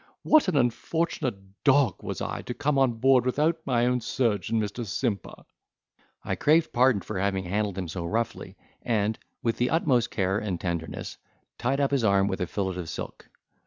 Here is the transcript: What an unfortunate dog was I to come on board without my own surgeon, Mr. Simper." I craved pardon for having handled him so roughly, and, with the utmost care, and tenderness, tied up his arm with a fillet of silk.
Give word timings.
What 0.23 0.47
an 0.47 0.57
unfortunate 0.57 1.63
dog 1.63 2.01
was 2.01 2.21
I 2.21 2.41
to 2.47 2.55
come 2.55 2.79
on 2.79 2.93
board 2.93 3.23
without 3.23 3.57
my 3.67 3.85
own 3.85 3.99
surgeon, 4.01 4.59
Mr. 4.59 4.83
Simper." 4.83 5.45
I 6.23 6.33
craved 6.33 6.73
pardon 6.73 7.03
for 7.03 7.19
having 7.19 7.43
handled 7.43 7.77
him 7.77 7.87
so 7.87 8.03
roughly, 8.05 8.57
and, 8.81 9.19
with 9.43 9.57
the 9.57 9.69
utmost 9.69 10.09
care, 10.09 10.39
and 10.39 10.59
tenderness, 10.59 11.17
tied 11.59 11.79
up 11.79 11.91
his 11.91 12.03
arm 12.03 12.27
with 12.27 12.41
a 12.41 12.47
fillet 12.47 12.77
of 12.79 12.89
silk. 12.89 13.29